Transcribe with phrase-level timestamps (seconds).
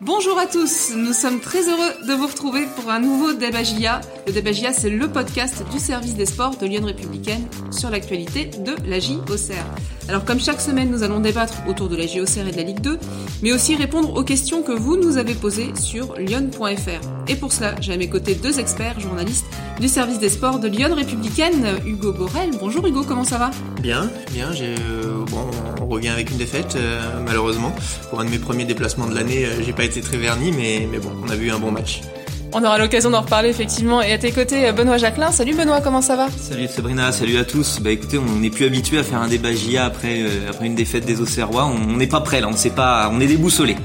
[0.00, 4.00] Bonjour à tous, nous sommes très heureux de vous retrouver pour un nouveau Débagia.
[4.28, 8.76] Le Débagia, c'est le podcast du service des sports de Lyon Républicaine sur l'actualité de
[8.88, 9.97] la JOCR.
[10.08, 12.80] Alors comme chaque semaine, nous allons débattre autour de la JOCR et de la Ligue
[12.80, 12.98] 2,
[13.42, 17.28] mais aussi répondre aux questions que vous nous avez posées sur lyon.fr.
[17.28, 19.44] Et pour cela, j'ai à mes côtés deux experts journalistes
[19.78, 22.50] du service des sports de Lyon Républicaine, Hugo Borel.
[22.58, 23.50] Bonjour Hugo, comment ça va?
[23.82, 25.44] Bien, bien, euh, bon,
[25.82, 27.74] on revient avec une défaite euh, malheureusement.
[28.08, 30.86] Pour un de mes premiers déplacements de l'année, euh, j'ai pas été très verni, mais
[30.98, 32.00] bon, on a vu un bon match.
[32.52, 34.00] On aura l'occasion d'en reparler effectivement.
[34.00, 35.30] Et à tes côtés, Benoît Jacquelin.
[35.32, 36.28] Salut Benoît, comment ça va?
[36.30, 37.78] Salut Sabrina, salut à tous.
[37.80, 41.04] Bah écoutez, on n'est plus habitué à faire un débat GIA après, après une défaite
[41.04, 41.66] des Auxerrois.
[41.66, 43.76] On n'est pas prêt là, on sait pas, on est déboussolé.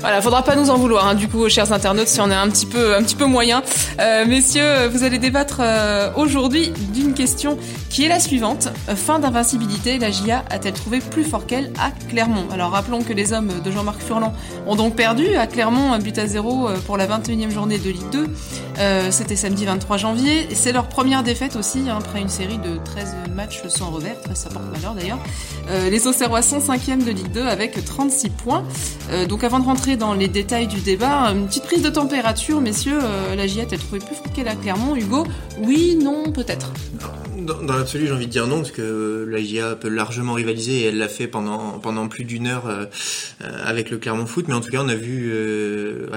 [0.00, 2.48] Voilà, faudra pas nous en vouloir, hein, du coup, chers internautes, si on est un
[2.48, 3.62] petit peu, un petit peu moyen.
[3.98, 8.68] Euh, messieurs, vous allez débattre euh, aujourd'hui d'une question qui est la suivante.
[8.94, 12.46] Fin d'invincibilité, la GIA a-t-elle trouvé plus fort qu'elle à Clermont?
[12.52, 14.34] Alors rappelons que les hommes de Jean-Marc Furlan
[14.66, 17.90] ont donc perdu à Clermont un but à zéro euh, pour la 21e journée de
[17.90, 18.26] Ligue 2.
[18.78, 20.46] Euh, C'était samedi 23 janvier.
[20.52, 24.16] C'est leur première défaite aussi, hein, après une série de 13 matchs sans revers.
[24.34, 25.18] Ça porte malheur d'ailleurs.
[25.90, 28.62] Les Auxerrois sont 5e de Ligue 2 avec 36 points.
[29.28, 32.98] Donc avant de rentrer dans les détails du débat, une petite prise de température, messieurs.
[33.00, 34.96] Euh, la GIA a trouvé plus qu'elle à Clermont.
[34.96, 35.24] Hugo,
[35.60, 36.72] oui, non, peut-être
[37.46, 40.84] dans, l'absolu, j'ai envie de dire non, parce que la GIA peut largement rivaliser et
[40.86, 42.86] elle l'a fait pendant pendant plus d'une heure euh,
[43.64, 44.46] avec le Clermont Foot.
[44.48, 46.08] Mais en tout cas, on a vu euh,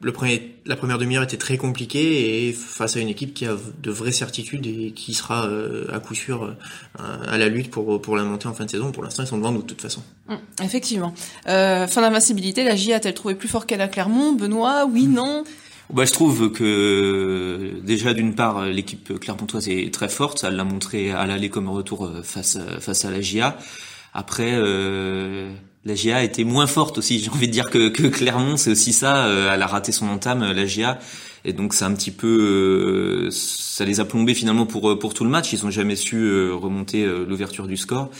[0.00, 3.56] le premier, la première demi-heure était très compliquée et face à une équipe qui a
[3.82, 8.00] de vraies certitudes et qui sera euh, à coup sûr euh, à la lutte pour
[8.00, 8.92] pour la montée en fin de saison.
[8.92, 10.02] Pour l'instant, ils sont devant nous de toute façon.
[10.28, 11.14] Mmh, effectivement.
[11.46, 14.32] fin d'invincibilité, la GIA a-t-elle trouvé plus fort qu'elle à Clermont?
[14.32, 15.44] Benoît, oui, non?
[15.92, 21.10] Bah, je trouve que déjà d'une part l'équipe clermontoise est très forte, ça l'a montré
[21.12, 23.56] à l'aller comme retour face face à la GIA.
[24.14, 25.52] Après euh,
[25.84, 28.92] la GIA était moins forte aussi, j'ai envie de dire que, que Clermont, c'est aussi
[28.92, 30.98] ça, euh, elle a raté son entame la GIA
[31.44, 35.24] et donc c'est un petit peu euh, ça les a plombés finalement pour pour tout
[35.24, 38.10] le match, ils ont jamais su euh, remonter l'ouverture du score.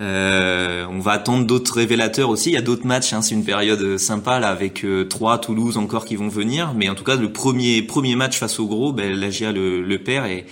[0.00, 2.50] Euh, on va attendre d'autres révélateurs aussi.
[2.50, 3.12] Il y a d'autres matchs.
[3.12, 6.74] Hein, c'est une période sympa là avec euh, trois Toulouse encore qui vont venir.
[6.74, 9.82] Mais en tout cas, le premier premier match face au gros, ben, la GIA le,
[9.82, 10.46] le perd et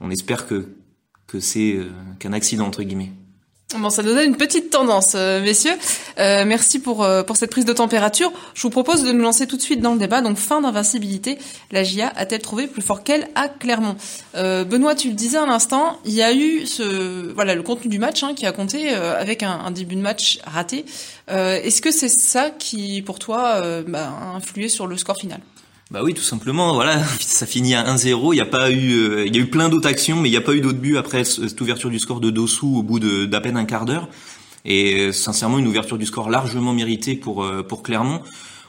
[0.00, 0.68] on espère que
[1.26, 3.12] que c'est euh, qu'un accident entre guillemets.
[3.76, 5.76] Bon, ça nous donne une petite tendance, euh, messieurs.
[6.18, 8.32] Euh, merci pour euh, pour cette prise de température.
[8.54, 10.22] Je vous propose de nous lancer tout de suite dans le débat.
[10.22, 11.36] Donc, fin d'invincibilité,
[11.70, 13.96] la GIA a-t-elle trouvé plus fort qu'elle à Clermont
[14.36, 17.90] euh, Benoît, tu le disais à l'instant, il y a eu ce voilà le contenu
[17.90, 20.86] du match hein, qui a compté avec un, un, début de match raté.
[21.28, 25.40] Est-ce que c'est ça qui, pour toi, bah, a influé sur le score final?
[25.90, 26.74] Bah oui, tout simplement.
[26.74, 28.34] Voilà, ça finit à 1-0.
[28.34, 30.32] Il y a pas eu, euh, il y a eu plein d'autres actions, mais il
[30.32, 32.98] n'y a pas eu d'autres buts après cette ouverture du score de Dossou au bout
[33.00, 34.08] d'à peine un quart d'heure.
[34.64, 38.20] Et euh, sincèrement, une ouverture du score largement méritée pour euh, pour Clermont.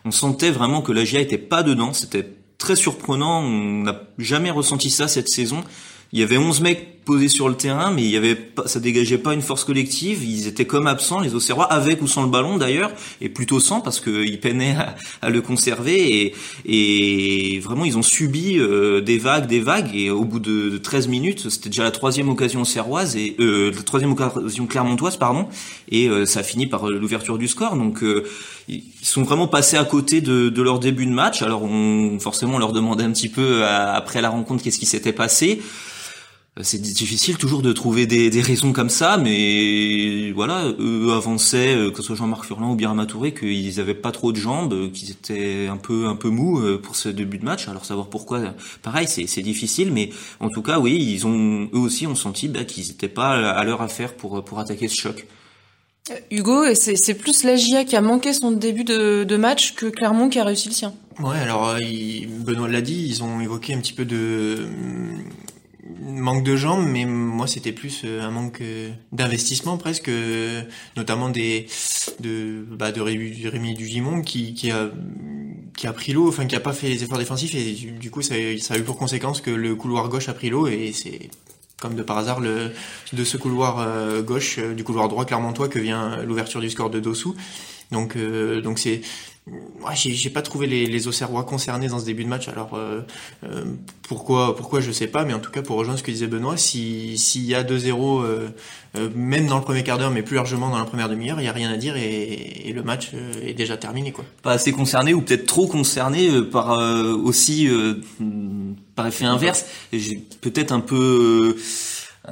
[0.05, 1.91] On sentait vraiment que la GIA était pas dedans.
[1.91, 2.25] C'était
[2.57, 3.41] très surprenant.
[3.41, 5.63] On n'a jamais ressenti ça cette saison.
[6.13, 8.79] Il y avait 11 mecs posés sur le terrain, mais il y avait pas, ça
[8.79, 10.23] dégageait pas une force collective.
[10.23, 13.81] Ils étaient comme absents, les Auxerrois, avec ou sans le ballon d'ailleurs, et plutôt sans
[13.81, 14.75] parce qu'ils peinaient
[15.23, 16.35] à, le conserver.
[16.67, 19.89] Et, vraiment, ils ont subi euh, des vagues, des vagues.
[19.95, 23.71] Et au bout de, de 13 minutes, c'était déjà la troisième occasion serroise et euh,
[23.75, 25.47] la troisième occasion clermontoise, pardon.
[25.89, 27.75] Et euh, ça a fini par l'ouverture du score.
[27.75, 28.23] Donc euh,
[28.67, 31.41] ils sont vraiment passés à côté de, de, leur début de match.
[31.41, 35.11] Alors on, forcément, on leur demandait un petit peu après la rencontre qu'est-ce qui s'était
[35.11, 35.59] passé.
[36.59, 41.75] Euh, c'est difficile toujours de trouver des, des, raisons comme ça, mais voilà, eux avançaient,
[41.75, 44.73] euh, que ce soit Jean-Marc Furlan ou bien Touré, qu'ils avaient pas trop de jambes,
[44.73, 47.67] euh, qu'ils étaient un peu un peu mous pour ce début de match.
[47.67, 48.41] Alors savoir pourquoi,
[48.81, 50.09] pareil, c'est difficile, mais
[50.39, 53.63] en tout cas, oui, ils ont eux aussi ont senti bah, qu'ils n'étaient pas à
[53.63, 55.25] leur affaire pour pour attaquer ce choc.
[56.31, 60.29] Hugo, c'est plus la GIA qui a manqué son début de, de, match que Clermont
[60.29, 60.93] qui a réussi le sien.
[61.19, 64.69] Ouais, alors il, Benoît l'a dit, ils ont évoqué un petit peu de
[66.01, 70.61] manque de jambes, mais moi c'était plus euh, un manque euh, d'investissement presque, euh,
[70.95, 71.67] notamment des
[72.19, 74.89] de bah, de Rémi Dugimon qui qui a
[75.77, 78.21] qui a pris l'eau, enfin qui a pas fait les efforts défensifs et du coup
[78.21, 81.29] ça, ça a eu pour conséquence que le couloir gauche a pris l'eau et c'est
[81.79, 82.71] comme de par hasard le
[83.13, 87.35] de ce couloir gauche du couloir droit clermontois que vient l'ouverture du score de Dossou.
[87.91, 88.17] Donc
[88.63, 89.01] donc c'est
[89.85, 92.47] Ouais, j'ai pas trouvé les, les Auxerrois concernés dans ce début de match.
[92.47, 93.01] Alors euh,
[93.43, 93.63] euh,
[94.07, 96.57] pourquoi, pourquoi je sais pas, mais en tout cas pour rejoindre ce que disait Benoît,
[96.57, 98.49] s'il y a 2-0, euh,
[98.97, 101.45] euh, même dans le premier quart d'heure, mais plus largement dans la première demi-heure, il
[101.45, 104.25] y a rien à dire et, et le match euh, est déjà terminé quoi.
[104.41, 106.77] Pas assez concerné ou peut-être trop concerné euh, par
[107.23, 107.69] aussi
[108.95, 109.65] par effet inverse.
[110.41, 111.55] Peut-être un peu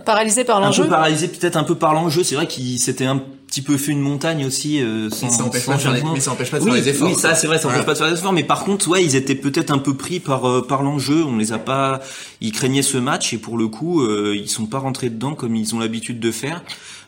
[0.05, 0.83] paralysé par l'enjeu.
[0.83, 2.23] Un peu paralysé peut-être un peu par l'enjeu.
[2.23, 3.21] C'est vrai qu'il c'était un
[3.57, 5.99] petit peu fait une montagne aussi euh, sans, ça empêche sans pas de faire les-
[5.99, 6.13] changement.
[6.13, 7.85] mais ça empêche pas de oui, faire les efforts, Oui, ça c'est vrai, ça empêche
[7.85, 8.33] pas de faire des efforts.
[8.33, 11.23] Mais par contre, ouais, ils étaient peut-être un peu pris par euh, par l'enjeu.
[11.23, 12.01] On les a pas,
[12.41, 15.55] ils craignaient ce match et pour le coup, euh, ils sont pas rentrés dedans comme
[15.55, 16.63] ils ont l'habitude de faire.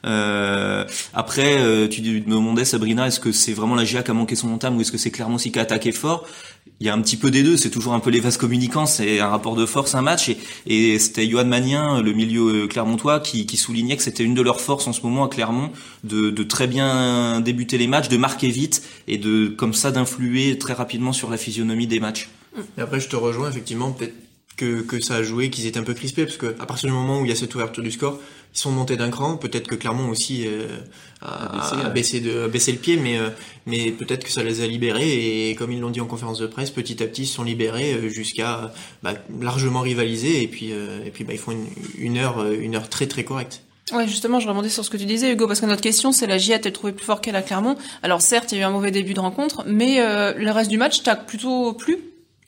[0.06, 4.14] Euh, après, euh, tu me demandais Sabrina, est-ce que c'est vraiment la GIA qui a
[4.14, 6.26] manqué son entame ou est-ce que c'est Clermont aussi qui a attaqué fort?
[6.82, 7.58] Il y a un petit peu des deux.
[7.58, 8.86] C'est toujours un peu les vases communicants.
[8.86, 10.30] C'est un rapport de force, un match.
[10.30, 10.38] Et,
[10.68, 14.42] et c'était Johan Magnien, le milieu euh, clermontois, qui, qui soulignait que c'était une de
[14.42, 15.72] leurs forces en ce moment à Clermont
[16.06, 20.58] de, de très bien débuter les matchs, de marquer vite et de comme ça d'influer
[20.58, 22.30] très rapidement sur la physionomie des matchs.
[22.78, 24.16] Et après, je te rejoins, effectivement, peut-être
[24.58, 26.94] que, que ça a joué, qu'ils étaient un peu crispés, parce que à partir du
[26.94, 28.20] moment où il y a cette ouverture du score,
[28.54, 29.38] ils sont montés d'un cran.
[29.38, 30.80] Peut-être que Clermont aussi euh,
[31.22, 33.30] a, A baissé, a baissé, de, a baissé le pied, mais, euh,
[33.68, 35.50] mais peut-être que ça les a libérés.
[35.50, 37.44] Et comme ils l'ont dit en conférence de presse, petit à petit, ils se sont
[37.44, 40.42] libérés euh, jusqu'à bah, largement rivaliser.
[40.42, 43.08] Et puis, euh, et puis bah, ils font une, une heure, euh, une heure très
[43.08, 43.62] très correcte.
[43.92, 46.28] Ouais, justement, je rebondis sur ce que tu disais, Hugo, parce que notre question, c'est
[46.28, 48.68] la GIA a-t-elle trouvé plus fort qu'elle à Clermont Alors certes, il y a eu
[48.68, 51.98] un mauvais début de rencontre, mais euh, le reste du match t'a plutôt plu?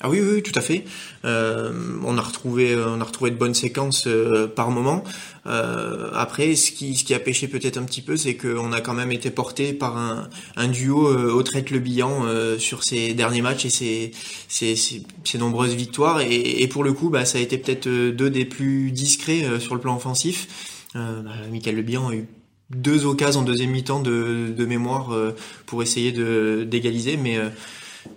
[0.03, 0.83] Ah oui, oui, oui, tout à fait.
[1.25, 1.71] Euh,
[2.03, 5.03] on a retrouvé, on a retrouvé de bonnes séquences euh, par moment.
[5.45, 8.81] Euh, après, ce qui, ce qui a pêché peut-être un petit peu, c'est qu'on a
[8.81, 12.83] quand même été porté par un, un duo euh, au traite le bilan euh, sur
[12.83, 14.11] ces derniers matchs et
[14.47, 16.21] ces, nombreuses victoires.
[16.21, 19.43] Et, et pour le coup, bah, ça a été peut-être euh, deux des plus discrets
[19.43, 20.47] euh, sur le plan offensif.
[20.95, 22.27] Euh, bah, Michael Le Bihan a eu
[22.69, 25.35] deux occasions en deuxième mi-temps de, de mémoire euh,
[25.65, 27.49] pour essayer de d'égaliser, mais euh,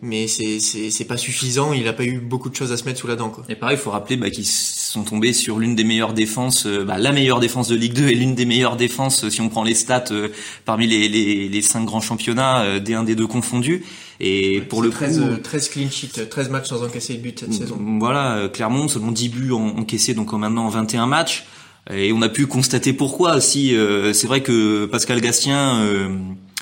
[0.00, 1.72] mais c'est c'est pas suffisant.
[1.72, 3.44] Il a pas eu beaucoup de choses à se mettre sous la dent, quoi.
[3.48, 6.84] Et pareil, il faut rappeler bah, qu'ils sont tombés sur l'une des meilleures défenses, euh,
[6.84, 9.48] bah, la meilleure défense de Ligue 2 et l'une des meilleures défenses, euh, si on
[9.48, 10.28] prend les stats, euh,
[10.64, 13.84] parmi les, les, les cinq grands championnats, euh, des un des deux confondus.
[14.20, 17.40] Et pour le 13, coup, euh, 13 clean sheets, 13 matchs sans encaisser de but
[17.40, 17.76] cette saison.
[17.98, 21.44] Voilà, euh, Clermont, seulement 10 buts en- encaissés donc en maintenant en 21 matchs.
[21.92, 23.74] Et on a pu constater pourquoi aussi.
[23.76, 26.08] euh, c'est vrai que Pascal Gastien euh,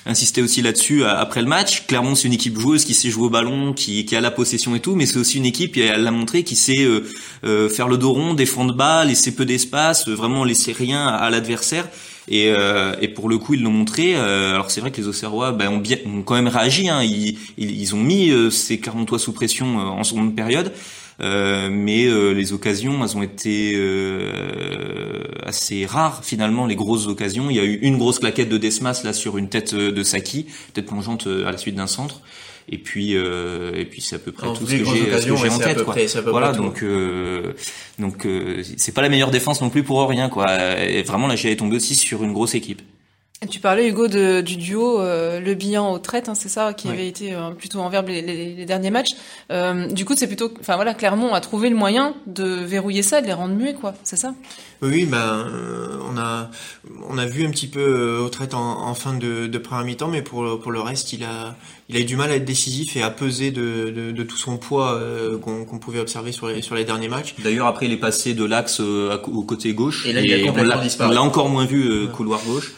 [0.05, 1.87] insistait aussi là-dessus a- après le match.
[1.87, 4.75] Clermont, c'est une équipe joueuse qui sait jouer au ballon, qui, qui a la possession
[4.75, 7.05] et tout, mais c'est aussi une équipe, et elle l'a montré, qui sait euh,
[7.45, 11.31] euh, faire le dos rond, défendre bas, laisser peu d'espace, euh, vraiment laisser rien à,
[11.31, 11.89] l'adversaire.
[12.29, 14.15] Et, euh, et pour le coup, ils l'ont montré.
[14.17, 16.89] Euh, alors c'est vrai que les Auxerrois ben, ont, bien, ont quand même réagi.
[16.89, 17.03] Hein.
[17.03, 20.73] Ils, ils, ils ont mis euh, ces Clermontois sous pression euh, en seconde période.
[21.23, 27.49] Euh, mais euh, les occasions, elles ont été euh, assez rares finalement, les grosses occasions.
[27.51, 30.03] Il y a eu une grosse claquette de Desmas là sur une tête euh, de
[30.03, 32.21] Saki, tête plongeante euh, à la suite d'un centre.
[32.69, 35.11] Et puis, euh, et puis c'est à peu près En tout ce que j'ai,
[35.49, 35.77] en tête.
[35.85, 35.95] quoi.
[35.95, 37.53] près- Voilà, donc euh,
[37.99, 40.47] donc euh, c'est pas la meilleure défense non plus pour rien quoi.
[40.81, 42.81] Et vraiment là, j'ai tombé aussi sur une grosse équipe.
[43.43, 46.73] Et Tu parlais, Hugo, de, du duo euh, Le Bihan au traite, hein, c'est ça,
[46.73, 46.93] qui Ouais.
[46.95, 49.11] avait été euh, plutôt en verbe les, les- les derniers matchs.
[49.51, 50.53] Euh, du coup, c'est plutôt...
[50.61, 53.95] Enfin voilà, Clermont a trouvé le moyen de verrouiller ça, de les rendre muets, quoi,
[54.05, 54.35] c'est ça?
[54.81, 55.19] Oui, ben
[55.49, 56.51] euh, on a
[57.09, 59.85] on a vu un petit peu euh, au traite en, en fin de, de première
[59.85, 61.55] mi-temps, mais pour pour le reste, il a
[61.89, 64.37] il a eu du mal à être décisif et à peser de, de, de tout
[64.37, 67.37] son poids euh, qu'on qu'on pouvait observer sur les sur les derniers matchs.
[67.45, 70.05] D'ailleurs, après, il est passé de l'axe euh, au côté gauche.
[70.05, 71.11] Et là, il a l'a- disparu.
[71.11, 72.73] On l'a encore moins vu euh, couloir gauche.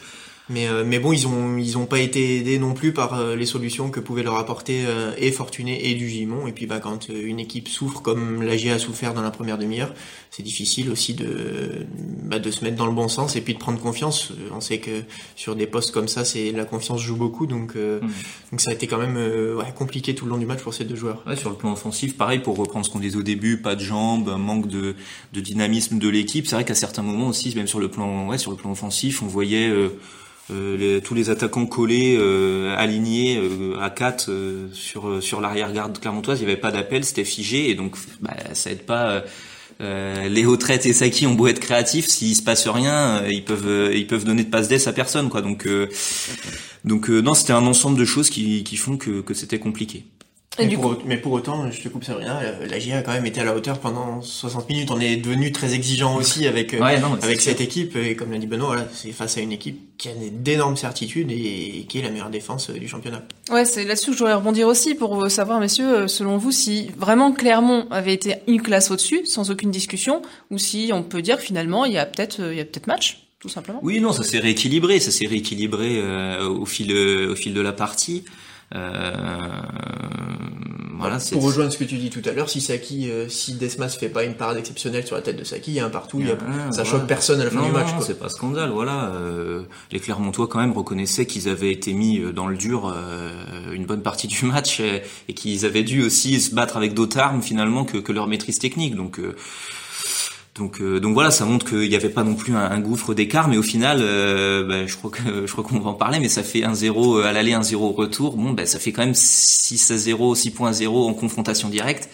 [0.50, 3.34] Mais euh, mais bon, ils ont ils ont pas été aidés non plus par euh,
[3.34, 6.46] les solutions que pouvait leur apporter euh, et Fortuné et du Gimon.
[6.46, 9.56] Et puis bah quand euh, une équipe souffre comme l'AG a souffert dans la première
[9.56, 9.94] demi-heure,
[10.30, 11.86] c'est difficile aussi de
[12.24, 14.32] bah, de se mettre dans le bon sens et puis de prendre confiance.
[14.54, 14.90] On sait que
[15.34, 18.10] sur des postes comme ça, c'est la confiance joue beaucoup, donc euh, Mhm.
[18.52, 20.74] donc ça a été quand même euh, ouais, compliqué tout le long du match pour
[20.74, 21.22] ces deux joueurs.
[21.26, 23.80] Ouais, sur le plan offensif, pareil, pour reprendre ce qu'on disait au début, pas de
[23.80, 24.94] jambes, un manque de,
[25.32, 26.46] de dynamisme de l'équipe.
[26.46, 29.22] C'est vrai qu'à certains moments aussi, même sur le plan, ouais, sur le plan offensif,
[29.22, 29.70] on voyait
[30.50, 35.98] les- tous les attaquants collés, euh, alignés euh, à 4 euh, sur euh, sur l'arrière-garde
[35.98, 36.40] clermontoise.
[36.40, 39.10] Il n'y avait pas d'appel, c'était figé, et donc bah, ça aide pas.
[39.10, 39.20] euh,
[39.80, 43.44] euh, les retraites et Saki ont beau être créatifs, s'il se passe rien, euh, ils
[43.44, 45.42] peuvent euh, ils peuvent donner de passe d'ess à personne, quoi.
[45.42, 45.88] Donc euh,
[46.84, 50.04] donc euh, non, c'était un ensemble de choses qui qui font que que c'était compliqué.
[50.58, 53.02] Et Mais du pour, mais pour autant, je te coupe Sabrina, euh, la GIA a
[53.02, 54.90] quand même été à la hauteur pendant 60 minutes.
[54.92, 57.50] On est devenu très exigeant aussi avec euh, Ouais, non, avec sûr.
[57.50, 57.96] cette équipe.
[57.96, 61.30] Et comme l'a dit Benoît, voilà, c'est face à une équipe qui a d'énormes certitudes
[61.32, 63.22] et qui est la meilleure défense euh, du championnat.
[63.50, 67.32] Ouais, c'est là-dessus que je voudrais rebondir aussi pour savoir, messieurs, selon vous, si vraiment
[67.32, 71.84] Clermont avait été une classe au-dessus, sans aucune discussion, ou si on peut dire finalement
[71.84, 73.80] il y a peut-être il y a peut-être match, tout simplement.
[73.82, 77.60] Oui, non, ça s'est rééquilibré, ça s'est rééquilibré euh, au fil euh, au fil de
[77.60, 78.24] la partie.
[78.74, 79.12] Euh,
[81.08, 83.88] voilà, Pour rejoindre ce que tu dis tout à l'heure, si Saki, euh, si Desmas
[83.98, 86.20] fait pas une parade exceptionnelle sur la tête de Saki, il y a un partout,
[86.20, 86.98] il y a, Ah, ça voilà.
[86.98, 87.88] choque personne à la fin non, du match.
[88.06, 89.10] c'est pas scandale, voilà.
[89.14, 93.72] Euh, les Clermontois quand même reconnaissaient qu'ils avaient été mis euh, dans le dur euh,
[93.72, 97.18] une bonne partie du match et, et qu'ils avaient dû aussi se battre avec d'autres
[97.18, 98.94] armes finalement que, que leur maîtrise technique.
[98.94, 99.20] Donc
[100.58, 103.48] euh, Donc, donc voilà, ça montre qu'il n'y avait pas non plus un, gouffre d'écart,
[103.48, 106.42] mais au final, bah, je crois que je crois qu'on va en parler, mais ça
[106.42, 108.36] fait 1-0 à l'aller, 1-0 au retour.
[108.36, 112.08] Bon, bah, ça fait quand même 6 à 0, 6.0 en confrontation directe.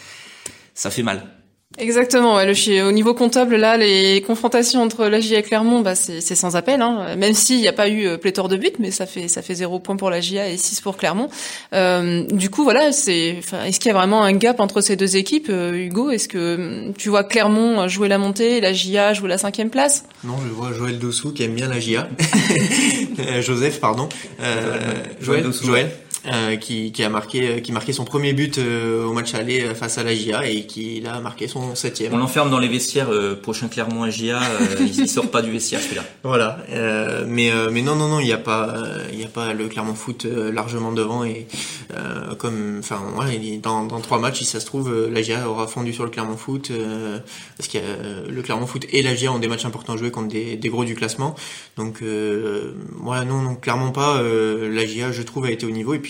[0.75, 1.39] Ça fait mal.
[1.80, 2.37] Exactement.
[2.37, 6.20] Ouais, le, au niveau comptable, là, les confrontations entre la GIA et Clermont, bah, c'est
[6.34, 6.82] sans appel.
[6.82, 7.16] Hein.
[7.16, 9.54] Même s'il n'y a pas eu euh, pléthore de buts, mais ça fait ça fait
[9.54, 11.28] zéro point pour la GIA et 6 pour Clermont.
[11.72, 13.38] Euh, du coup, voilà, c'est.
[13.66, 16.10] Est-ce qu'il y a vraiment un gap entre ces deux équipes, euh, Hugo?
[16.10, 19.70] Est-ce que hum, tu vois Clermont jouer la montée, et la GIA jouer la cinquième
[19.70, 20.04] place?
[20.22, 22.08] Non, je vois Joël Dossou qui aime bien la GIA.
[23.40, 24.08] Joseph, pardon.
[25.20, 25.46] Joël.
[25.62, 25.90] Joël.
[26.26, 29.74] Euh, qui, qui, a marqué euh, qui marqué son premier but euh, au match aller
[29.74, 32.12] face à la GIA et qui a marqué son septième.
[32.12, 33.08] On l'enferme dans les vestiaires
[33.42, 34.38] prochain Clermont à GIA,
[34.80, 36.04] il, sort pas du vestiaire celui-là.
[36.22, 36.58] Voilà,
[37.26, 38.74] mais mais non non non il y a pas
[39.12, 41.46] il y a pas le Clermont Foot largement devant et
[42.38, 45.92] comme enfin ouais, dans dans trois matchs si ça se trouve la GIA aura fondu
[45.92, 46.70] sur le Clermont Foot
[47.56, 47.78] parce que
[48.28, 50.84] le Clermont Foot et la GIA ont des matchs importants joués contre des, des gros
[50.84, 51.34] du classement
[51.76, 52.02] donc
[52.96, 56.09] voilà non non clairement pas la GIA je trouve a été au niveau et puis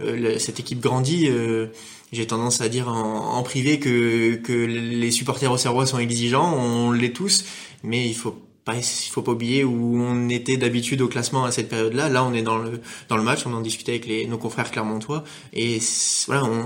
[0.00, 1.28] euh, cette équipe grandit.
[1.28, 1.66] Euh,
[2.12, 7.12] j'ai tendance à dire en, privé que, les supporters au Serrois sont exigeants, on l'est
[7.12, 7.44] tous,
[7.82, 11.50] mais il faut pas, il faut pas oublier où on était d'habitude au classement à
[11.50, 12.08] cette période-là.
[12.08, 15.80] Là, on est dans le match, on en discutait avec nos confrères clermontois, et
[16.26, 16.64] voilà, on,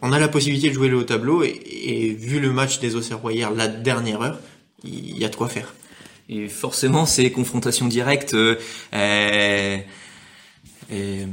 [0.00, 3.34] on, a la possibilité de jouer le haut tableau, et, vu le match des Auxerrois
[3.34, 4.38] hier, la dernière heure,
[4.82, 5.74] il y a de quoi faire.
[6.30, 8.34] Et forcément, ces confrontations directes.
[8.34, 8.56] Euh,
[10.90, 11.26] et, euh,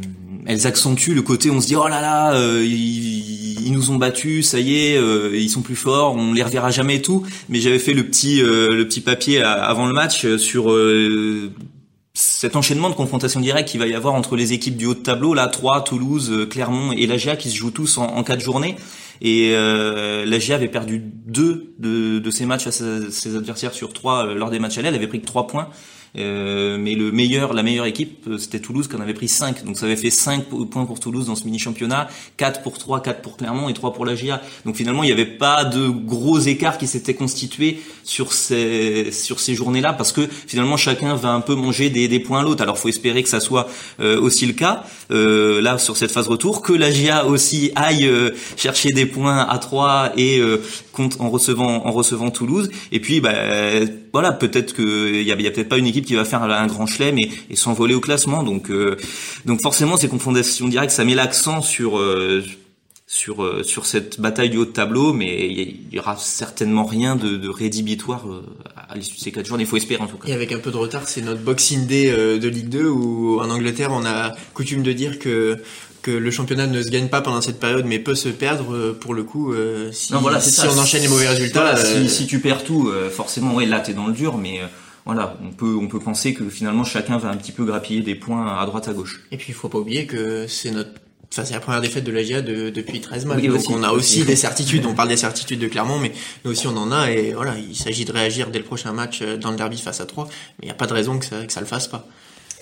[0.46, 4.50] elles accentuent le côté on se dit oh là là euh, ils, nous ont battus
[4.50, 7.26] ça y est euh, ils sont plus forts on les reverra jamais et tout.
[7.50, 10.74] Mais j'avais fait le petit le petit papier avant le match sur
[12.14, 15.00] cet enchaînement de confrontations directes qu'il va y avoir entre les équipes du haut de
[15.00, 18.76] tableau là Troyes Toulouse Clermont et l'AGA qui se jouent tous en, quatre journées.
[19.22, 24.34] Et euh, l'AGA avait perdu deux de, de ses matchs à ses, adversaires sur trois
[24.34, 24.88] lors des matchs allés.
[24.88, 25.70] Elle avait pris que trois points
[26.18, 29.66] euh, mais le meilleur, la meilleure équipe, euh, c'était Toulouse qui en avait pris 5.
[29.66, 32.08] Donc ça avait fait 5 points pour Toulouse dans ce mini-championnat,
[32.38, 34.42] 4 pour 3, 4 pour Clermont et 3 pour la GIA.
[34.66, 39.40] Donc finalement, il n'y avait pas de gros écarts qui s'étaient constitués sur ces, sur
[39.40, 42.62] ces journées-là parce que finalement, chacun va un peu manger des, des points à l'autre.
[42.62, 43.68] Alors faut espérer que ça soit
[44.00, 48.10] euh, aussi le cas, euh, là, sur cette phase retour, que la GIA aussi aille
[48.56, 50.42] chercher des points à 3 et
[50.96, 52.72] compte en recevant, en recevant Toulouse.
[52.92, 53.34] Et puis, bah,
[54.12, 56.68] voilà, peut-être qu'il y a, y a peut-être pas une équipe qui va faire un
[56.68, 58.44] grand chelem et, et s'envoler au classement.
[58.44, 58.98] Donc, euh,
[59.46, 62.44] donc forcément, ces confrontations directes, ça met l'accent sur euh,
[63.08, 67.16] sur euh, sur cette bataille du haut de tableau, mais il y, aura certainement rien
[67.16, 68.26] de, de rédhibitoire
[68.76, 69.60] à l'issue de ces quatre jours.
[69.60, 70.28] Il faut espérer en tout cas.
[70.28, 73.50] Et avec un peu de retard, c'est notre Boxing Day de Ligue 2 où en
[73.50, 75.58] Angleterre, on a coutume de dire que
[76.06, 79.14] que le championnat ne se gagne pas pendant cette période, mais peut se perdre pour
[79.14, 79.54] le coup
[79.92, 81.76] si, voilà, si on enchaîne les mauvais résultats.
[81.76, 84.62] si, si, tu perds tout, forcément, ouais, là t'es dans le dur, mais
[85.06, 88.16] voilà, on peut on peut penser que finalement chacun va un petit peu grappiller des
[88.16, 89.24] points à droite à gauche.
[89.32, 90.92] Et puis il faut pas oublier que c'est notre
[91.32, 93.44] Enfin, c'est la première défaite de la GIA depuis 13 matchs.
[93.44, 94.86] donc on a aussi des certitudes.
[94.90, 96.14] On parle des certitudes de Clermont, mais
[96.46, 97.12] nous aussi on en a.
[97.12, 100.00] Et voilà, il s'agit de réagir dès le prochain match euh, dans le derby face
[100.00, 100.26] à 3.
[100.26, 100.32] Mais
[100.62, 102.08] il n'y a pas de raison que ça, que ça le fasse pas.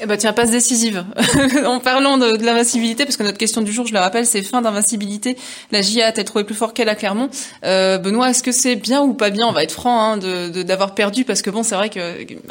[0.03, 1.05] Eh ben tiens, passe décisive.
[1.65, 4.41] en parlant de, de l'invincibilité, parce que notre question du jour, je le rappelle, c'est
[4.41, 5.37] fin d'invincibilité.
[5.71, 7.29] La GIA a-t-elle trouvé plus fort qu'elle à Clermont?
[7.63, 9.47] Euh, Benoît, est-ce que c'est bien ou pas bien?
[9.47, 11.99] On va être franc hein, de d'avoir perdu, parce que bon, c'est vrai que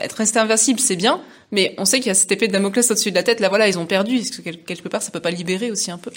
[0.01, 2.91] être resté invincible, c'est bien, mais on sait qu'il y a cette épée de Damoclès
[2.91, 3.41] au-dessus de la tête.
[3.41, 4.23] Là, voilà, ils ont perdu.
[4.23, 6.11] Que quelque part, ça peut pas libérer aussi un peu?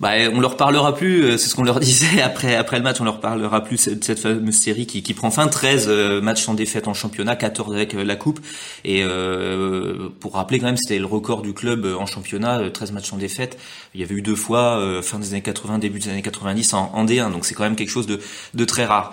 [0.00, 2.20] Bah, on leur parlera plus, euh, c'est ce qu'on leur disait.
[2.22, 5.30] Après après le match, on leur parlera plus de cette fameuse série qui, qui prend
[5.30, 8.40] fin, 13 euh, matchs sans défaite en championnat, 14 avec euh, la coupe.
[8.84, 13.10] Et euh, pour rappeler quand même c'était le record du club en championnat, 13 matchs
[13.10, 13.58] sans défaite.
[13.94, 16.90] Il y avait eu deux fois fin des années 80, début des années 90 en,
[16.94, 18.20] en D1, donc c'est quand même quelque chose de,
[18.54, 19.12] de très rare.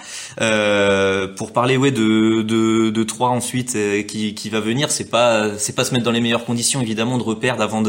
[1.35, 5.75] pour parler ouais de de, de 3 ensuite qui, qui va venir, c'est pas c'est
[5.75, 7.83] pas se mettre dans les meilleures conditions évidemment de reperdre avant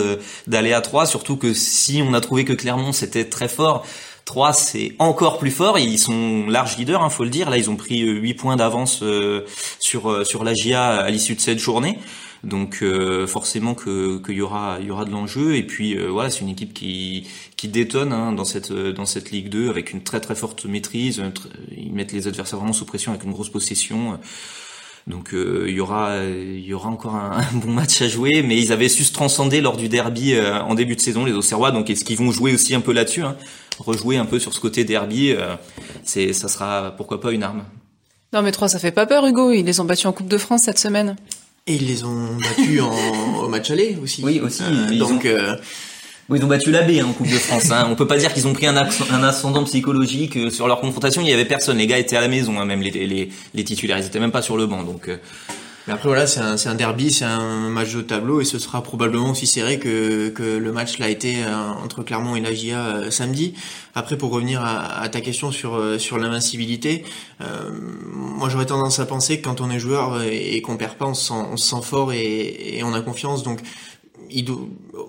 [0.46, 2.52] d'aller à 3, surtout que si on a trouvé que
[2.92, 3.86] c'était très fort.
[4.30, 7.50] 3 c'est encore plus fort, ils sont large leaders, hein, faut le dire.
[7.50, 9.44] Là, ils ont pris 8 euh, points d'avance euh,
[9.80, 11.98] sur euh, sur la GIA à l'issue de cette journée.
[12.42, 12.82] Donc
[13.26, 16.48] forcément que qu'il y aura il y aura de l'enjeu et puis voilà, c'est une
[16.48, 17.28] équipe qui
[17.58, 21.22] qui détonne hein, dans cette dans cette Ligue 2 avec une très très forte maîtrise,
[21.76, 24.18] ils mettent les adversaires vraiment sous pression avec une grosse possession.
[25.06, 28.58] Donc euh, il y aura il y aura encore un, bon match à jouer, mais
[28.58, 31.70] ils avaient su se transcender lors du derby euh, en début de saison les Auxerrois.
[31.70, 33.36] Donc est-ce qu'ils vont jouer aussi un peu là-dessus, hein,
[33.78, 35.56] rejouer un peu sur ce côté derby euh,
[36.04, 37.64] C'est ça sera pourquoi pas une arme.
[38.32, 39.50] Non mais trois ça fait pas peur Hugo.
[39.52, 41.16] Ils les ont battus en Coupe de France cette semaine.
[41.66, 44.22] Et ils les ont battus en, au match aller aussi.
[44.24, 44.62] Oui aussi.
[44.98, 45.26] donc
[46.30, 47.72] Oui, ils ont battu la B hein, en Coupe de France.
[47.72, 47.88] Hein.
[47.90, 51.22] On peut pas dire qu'ils ont pris un, ascendant psychologique euh, sur leur confrontation.
[51.22, 51.76] Il y avait personne.
[51.78, 53.98] Les gars étaient à la maison, hein, même les, les, les, titulaires.
[53.98, 54.84] Ils étaient même pas sur le banc.
[54.84, 55.08] Donc.
[55.08, 55.16] Euh.
[55.88, 58.82] Mais après voilà, c'est un, un, derby, c'est un match de tableau et ce sera
[58.82, 63.10] probablement aussi serré que, que le match l'a été euh, entre Clermont et la GIA
[63.10, 63.54] samedi.
[63.94, 67.02] Après, pour revenir à, à ta question sur sur l'invincibilité,
[67.40, 67.70] euh,
[68.12, 71.14] moi j'aurais tendance à penser que quand on est joueur et, qu'on perd pas, on
[71.14, 73.42] se sent, on se sent fort et, et on a confiance.
[73.42, 73.60] Donc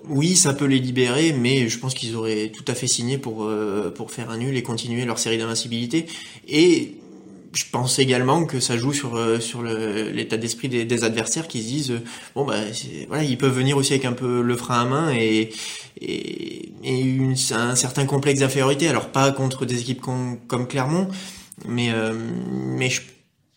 [0.08, 3.44] oui, ça peut les libérer, mais je pense qu'ils auraient tout à fait signé pour
[3.44, 6.06] euh, pour faire un nul et continuer leur série d'invincibilité.
[6.48, 6.96] Et
[7.54, 11.66] je pense également que ça joue sur euh, sur l'état d'esprit des, adversaires qui se
[11.66, 12.00] disent euh,
[12.34, 12.56] bon bah
[13.08, 15.50] voilà ils peuvent venir aussi avec un peu le frein à main et
[16.00, 21.08] et, une, un certain complexe d'infériorité alors pas contre des équipes comme, Clermont
[21.68, 21.90] mais
[22.40, 23.02] mais je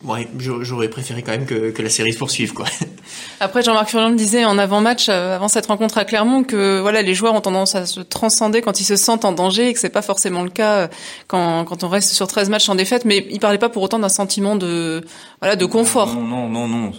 [0.04, 2.66] Ouais, j'aurais préféré quand même que, que, la série se poursuive, quoi.
[3.40, 7.02] Après, Jean-Marc Furlan le disait en avant-match, euh, avant cette rencontre à Clermont, que voilà,
[7.02, 9.80] les joueurs ont tendance à se transcender quand ils se sentent en danger et que
[9.80, 10.88] c'est pas forcément le cas euh,
[11.28, 13.06] quand, quand on reste sur 13 matchs en défaite.
[13.06, 15.02] Mais il parlait pas pour autant d'un sentiment de
[15.40, 16.14] voilà de confort.
[16.14, 16.92] Non, non, non, non.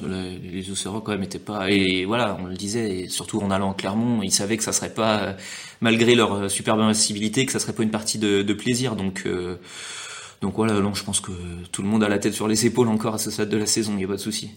[0.42, 1.70] Les Océros quand même étaient pas.
[1.70, 2.90] Et voilà, on le disait.
[2.90, 5.32] Et surtout en allant à Clermont, ils savaient que ça serait pas, euh,
[5.82, 8.96] malgré leur superbe invincibilité, que ça serait pas une partie de, de plaisir.
[8.96, 9.24] Donc
[10.40, 11.32] donc voilà, non, je pense que
[11.72, 13.66] tout le monde a la tête sur les épaules encore à ce stade de la
[13.66, 14.50] saison, il n'y a pas de souci.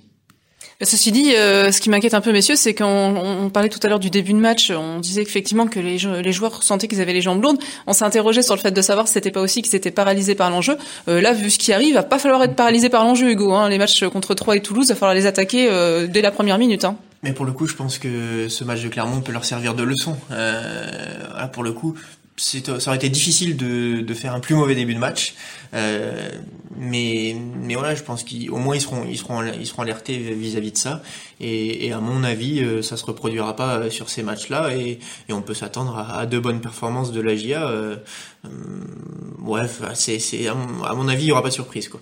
[0.81, 3.89] Ceci dit, euh, ce qui m'inquiète un peu, messieurs, c'est qu'on on parlait tout à
[3.89, 7.11] l'heure du début de match, on disait effectivement que les, les joueurs sentaient qu'ils avaient
[7.11, 7.57] les jambes lourdes.
[7.85, 10.35] On s'est interrogé sur le fait de savoir si c'était pas aussi qu'ils étaient paralysés
[10.35, 10.77] par l'enjeu.
[11.09, 13.51] Euh, là, vu ce qui arrive, il va pas falloir être paralysé par l'enjeu, Hugo.
[13.51, 13.67] Hein.
[13.67, 16.57] Les matchs contre Troyes et Toulouse, il va falloir les attaquer euh, dès la première
[16.57, 16.85] minute.
[16.85, 16.95] Hein.
[17.23, 19.83] Mais pour le coup, je pense que ce match de Clermont peut leur servir de
[19.83, 20.15] leçon.
[20.31, 21.95] Euh, pour le coup,
[22.39, 25.35] ça aurait été difficile de, de, faire un plus mauvais début de match,
[25.73, 26.29] euh,
[26.77, 30.71] mais mais voilà, je pense qu'au moins ils seront ils seront ils seront alertés vis-à-vis
[30.71, 31.01] de ça,
[31.39, 34.99] et, et, à mon avis, euh, ça se reproduira pas euh, sur ces matchs-là, et,
[35.27, 37.67] et, on peut s'attendre à, à, de bonnes performances de la GIA.
[37.67, 37.97] Euh,
[38.45, 41.99] euh, c'est à mon avis, il y aura pas de surprise quoi.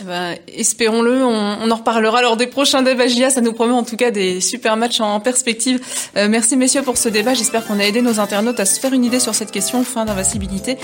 [0.00, 3.74] Eh ben, espérons-le, on, on, en reparlera lors des prochains débats GIA, ça nous promet
[3.74, 5.80] en tout cas des super matchs en perspective.
[6.16, 8.92] Euh, merci messieurs pour ce débat, j'espère qu'on a aidé nos internautes à se faire
[8.92, 10.78] une idée sur cette question, fin d'invincibilité.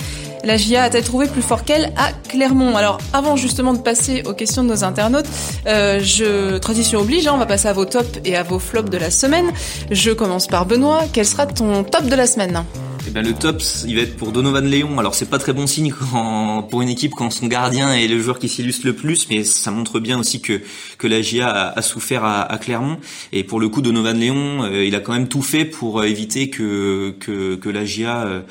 [0.45, 2.77] La GIA a-t-elle trouvé plus fort qu'elle à Clermont?
[2.77, 5.27] Alors avant justement de passer aux questions de nos internautes,
[5.67, 8.89] euh, je tradition oblige, hein, on va passer à vos tops et à vos flops
[8.89, 9.51] de la semaine.
[9.91, 12.63] Je commence par Benoît, quel sera ton top de la semaine?
[13.07, 14.99] Eh ben, le top, il va être pour Donovan Léon.
[14.99, 15.93] Alors c'est pas très bon signe
[16.69, 19.71] pour une équipe quand son gardien est le joueur qui s'illustre le plus, mais ça
[19.71, 20.61] montre bien aussi que
[20.97, 22.97] que la GIA a, souffert à, Clermont.
[23.33, 26.49] Et pour le coup, Donovan Léon, euh, il a quand même tout fait pour éviter
[26.49, 28.41] que que, que la GIA euh,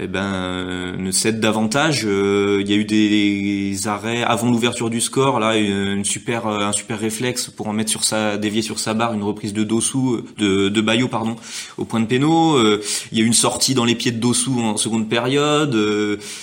[0.00, 2.02] eh ben, euh, ne cède davantage.
[2.04, 6.60] Euh, il y a eu des, arrêts avant l'ouverture du score, là une, super euh,
[6.60, 9.62] un super réflexe pour en mettre sur sa dévier sur sa barre une reprise de
[9.64, 11.36] Dossou de de Bayo pardon
[11.76, 12.58] au point de péno.
[13.12, 15.76] il y a eu une sortie dans les pieds de Dossou en seconde période.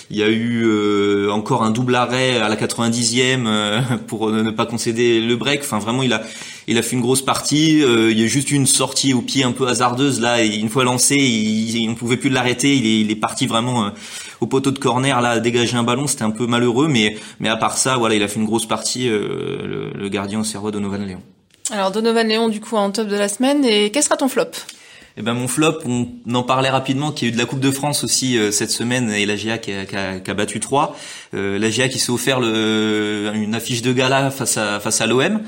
[0.10, 5.20] il y a eu encore un double arrêt à la 90e pour ne pas concéder
[5.22, 5.62] le break.
[5.64, 6.24] Enfin vraiment il a
[6.68, 7.84] il a fait une grosse partie.
[7.84, 10.44] Euh, il y a juste une sortie au pied un peu hasardeuse là.
[10.44, 12.76] Et une fois lancé, il, on ne pouvait plus l'arrêter.
[12.76, 13.90] Il est, il est parti vraiment euh,
[14.42, 16.08] au poteau de corner là, dégager un ballon.
[16.08, 18.68] C'était un peu malheureux, mais mais à part ça, voilà, il a fait une grosse
[18.68, 19.08] partie.
[19.08, 21.22] Euh, le, le, gardien au cerveau Donovan Léon.
[21.72, 23.64] Alors Donovan Léon du coup en top de la semaine.
[23.66, 24.52] Et quel sera ton flop?
[25.18, 27.62] Eh ben mon flop, on en parlait rapidement, qu'il y a eu de la Coupe
[27.62, 30.60] de France aussi cette semaine et la GIA qui a, qui a, qui a battu
[30.60, 30.94] 3.
[31.34, 35.08] Euh, la GIA qui s'est offert le, une affiche de gala face à face à
[35.08, 35.40] l'OM.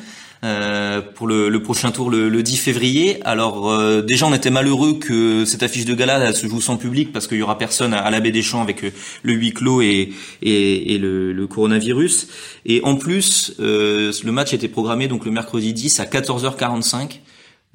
[0.44, 3.18] Euh, pour le, prochain tour le, le 10 février.
[3.26, 7.12] Alors euh, déjà on était malheureux que cette affiche de gala se joue sans public
[7.12, 8.92] parce qu'il y aura personne à, la baie des Champs avec euh,
[9.24, 12.28] le huis clos et, et, le, le, coronavirus.
[12.68, 17.20] Et en plus le match était programmé donc le mercredi 10 à 14h45.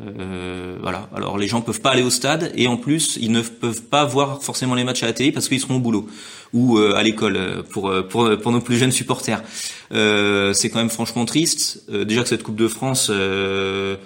[0.00, 1.08] Euh, voilà.
[1.14, 4.04] Alors les gens peuvent pas aller au stade et en plus ils ne peuvent pas
[4.04, 6.08] voir forcément les matchs à la télé parce qu'ils seront au boulot
[6.52, 9.42] ou euh, à l'école euh, pour, pour pour nos plus jeunes supporters.
[9.90, 11.90] c'est quand même franchement triste.
[11.90, 13.98] déjà que cette Coupe de France, elle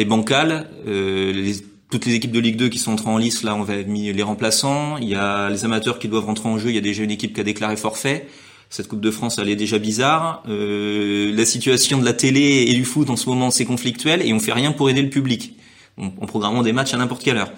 [0.00, 0.68] est bancale.
[0.84, 1.54] Les,
[1.90, 4.22] toutes les équipes de Ligue 2 qui sont entrées en lice, là, on va les
[4.22, 4.98] remplaçants.
[4.98, 6.68] Il y a les amateurs qui doivent rentrer en jeu.
[6.68, 8.28] Il y a déjà une équipe qui a déclaré forfait
[8.70, 10.42] cette Coupe de France, elle est déjà bizarre.
[10.48, 14.32] Euh, la situation de la télé et du foot en ce moment, c'est conflictuel et
[14.32, 15.54] on fait rien pour aider le public
[15.96, 17.52] en, programmant des matchs à n'importe quelle heure.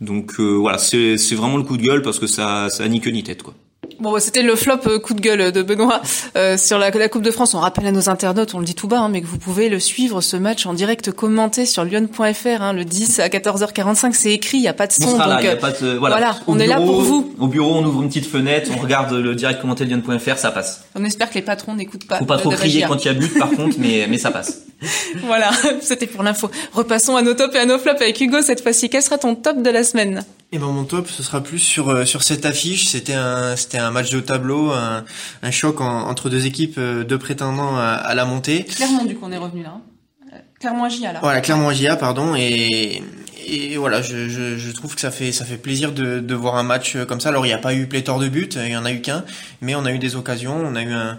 [0.00, 3.00] Donc euh, voilà, c'est vraiment le coup de gueule parce que ça, ça a ni
[3.00, 3.54] queue ni tête quoi.
[4.00, 6.02] Bon, bah, c'était le flop euh, coup de gueule de Benoît
[6.36, 7.54] euh, sur la, la, Coupe de France.
[7.54, 9.68] On rappelle à nos internautes, on le dit tout bas, hein, mais que vous pouvez
[9.68, 14.12] le suivre ce match en direct commenté sur lyon.fr hein, le 10 à 14h45.
[14.12, 15.08] C'est écrit, il y a pas de son.
[15.08, 17.34] On donc, y a pas de, voilà, on est là pour vous.
[17.38, 20.84] Au bureau, on ouvre une petite fenêtre, on regarde le direct commenté lyon.fr, ça passe.
[20.94, 22.18] On espère que les patrons n'écoutent pas.
[22.18, 24.62] Faut pas trop crier quand il y a but, par contre, mais mais ça passe.
[25.24, 26.50] voilà, c'était pour l'info.
[26.72, 28.90] Repassons à nos tops et à nos flops avec Hugo cette fois-ci.
[28.90, 30.24] Quel sera ton top de la semaine?
[30.52, 32.86] Et ben mon top, ce sera plus sur euh, sur cette affiche.
[32.86, 35.04] C'était un c'était un match de tableau, un,
[35.42, 38.64] un choc entre deux équipes, euh, deux prétendants à, la montée.
[38.64, 39.76] Clairement, du coup, on est revenu là.
[39.76, 40.38] Hein.
[40.60, 41.18] Clermont JA là.
[41.20, 42.34] Voilà, Clermont JA, pardon.
[42.36, 43.02] Et
[43.48, 46.56] et voilà, je, je, je, trouve que ça fait ça fait plaisir de, de voir
[46.56, 47.30] un match comme ça.
[47.30, 49.24] Alors il n'y a pas eu pléthore de buts, il y en a eu qu'un,
[49.60, 51.18] mais on a eu des occasions, on a eu un,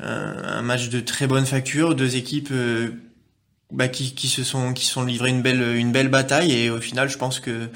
[0.00, 2.90] un, match de très bonne facture, deux équipes euh,
[3.72, 6.80] bah, qui, qui se sont qui sont livrées une belle une belle bataille et au
[6.80, 7.68] final je pense que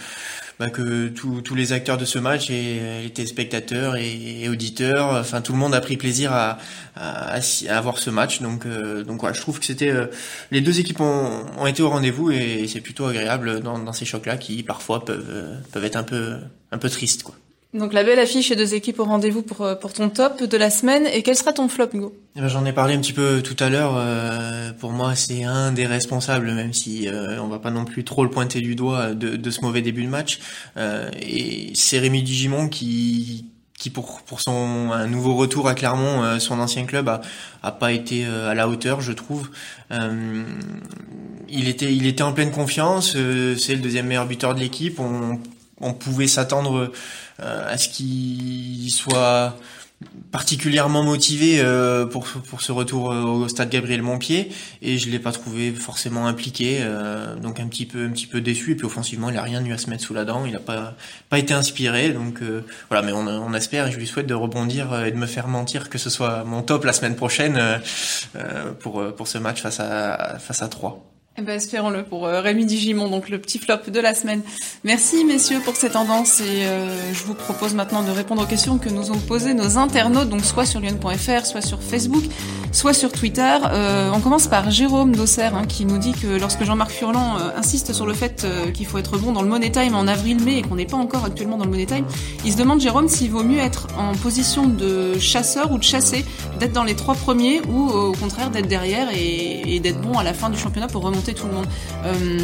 [0.59, 5.53] bah, que tous les acteurs de ce match et, étaient spectateurs et, auditeurs, enfin tout
[5.53, 6.59] le monde a pris plaisir à,
[6.97, 7.39] à,
[7.69, 8.41] à voir ce match.
[8.43, 10.07] Donc euh, donc voilà, je trouve que c'était euh,
[10.51, 14.05] les deux équipes ont, ont été au rendez-vous et c'est plutôt agréable dans, dans ces
[14.05, 16.37] chocs-là qui parfois peuvent peuvent être un peu
[16.71, 17.35] un peu tristes quoi.
[17.75, 20.57] Donc la belle affiche et deux équipes au rendez-vous pour, euh, pour ton top de
[20.59, 21.07] la semaine.
[21.07, 22.15] Et quel sera ton flop, Hugo?
[22.37, 23.95] Eh ben, J'en ai parlé un petit peu tout à l'heure.
[23.97, 28.05] Euh, pour moi, c'est un des responsables, même si euh, on va pas non plus
[28.05, 30.39] trop le pointer du doigt de, de ce mauvais début de match.
[30.77, 33.47] Euh, et c'est Rémi Digimon qui
[33.79, 37.23] qui pour pour son un nouveau retour à Clermont, euh, son ancien club a
[37.63, 39.51] a pas été à la hauteur, je trouve.
[41.49, 43.13] il était il était en pleine confiance.
[43.13, 45.01] c'est le deuxième meilleur buteur de l'équipe.
[45.83, 46.93] On pouvait s'attendre
[47.41, 49.57] euh, à ce qu'il soit
[50.33, 54.51] particulièrement motivé euh, pour pour ce retour euh, au stade Gabriel Montpied.
[54.81, 56.85] Et je l'ai pas trouvé forcément impliqué
[57.41, 58.73] donc un petit peu un petit peu déçu.
[58.73, 60.45] Et puis offensivement il a rien eu à se mettre sous la dent.
[60.47, 60.95] Il a pas
[61.29, 62.11] pas été inspiré.
[62.11, 62.41] Donc
[62.89, 63.05] voilà.
[63.05, 65.89] Mais on, on espère et je lui souhaite de rebondir et de me faire mentir
[65.89, 67.61] que ce soit mon top la semaine prochaine
[68.81, 72.67] pour pour ce match face à face à 3 eh ben, espérons-le pour euh, Rémi
[72.67, 74.43] Digimon, donc le petit flop de la semaine.
[74.85, 78.77] Merci messieurs pour ces tendances et euh, je vous propose maintenant de répondre aux questions
[78.77, 82.25] que nous ont posées nos internautes, donc soit sur lyon.fr, soit sur Facebook,
[82.71, 83.57] soit sur Twitter.
[83.65, 87.95] Euh, on commence par Jérôme Dosser hein, qui nous dit que lorsque Jean-Marc Furlan insiste
[87.95, 90.77] sur le fait qu'il faut être bon dans le Money Time en avril-mai et qu'on
[90.77, 92.05] n'est pas encore actuellement dans le Money Time,
[92.45, 96.27] il se demande Jérôme s'il vaut mieux être en position de chasseur ou de chasser,
[96.61, 100.23] d'être dans les trois premiers ou au contraire d'être derrière et, et d'être bon à
[100.23, 102.39] la fin du championnat pour remonter Euh,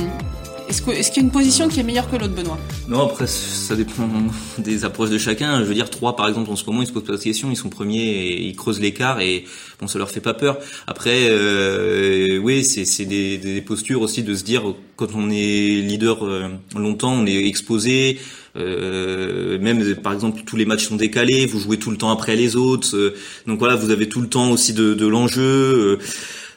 [0.68, 2.58] est-ce qu'il y a une position qui est meilleure que l'autre, Benoît?
[2.88, 4.06] Non, après, ça dépend
[4.58, 5.60] des approches de chacun.
[5.60, 7.50] Je veux dire, trois, par exemple, en ce moment, ils se posent pas de questions,
[7.50, 9.44] ils sont premiers et ils creusent l'écart et
[9.80, 10.58] bon, ça leur fait pas peur.
[10.86, 14.62] Après, euh, oui, c'est des, postures aussi de se dire,
[14.96, 18.18] quand on est leader euh, longtemps, on est exposé,
[18.56, 22.36] euh, même par exemple tous les matchs sont décalés, vous jouez tout le temps après
[22.36, 23.14] les autres,
[23.46, 25.98] donc voilà, vous avez tout le temps aussi de l'enjeu.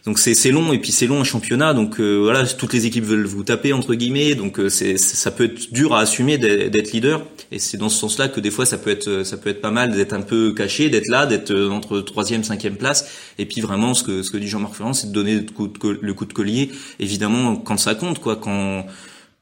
[0.06, 1.74] Donc c'est long et puis c'est long un championnat.
[1.74, 4.34] Donc euh, voilà, toutes les équipes veulent vous taper entre guillemets.
[4.34, 7.24] Donc euh, c'est ça peut être dur à assumer d'être leader.
[7.52, 9.70] Et c'est dans ce sens-là que des fois ça peut être ça peut être pas
[9.70, 13.10] mal d'être un peu caché, d'être là, d'être euh, entre troisième cinquième place.
[13.38, 16.26] Et puis vraiment ce que ce que dit Jean-Marc Ferrand, c'est de donner le coup
[16.26, 16.72] de collier.
[17.00, 18.86] Évidemment quand ça compte quoi, quand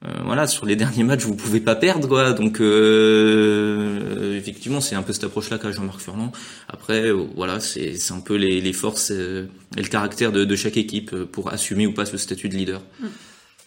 [0.06, 2.32] euh, voilà, sur les derniers matchs, vous pouvez pas perdre, quoi.
[2.32, 6.32] Donc, euh, effectivement, c'est un peu cette approche-là qu'a Jean-Marc Furlan.
[6.70, 10.78] Après, euh, voilà, c'est un peu les, les forces et le caractère de, de, chaque
[10.78, 12.82] équipe pour assumer ou pas ce statut de leader.
[13.02, 13.08] Mm.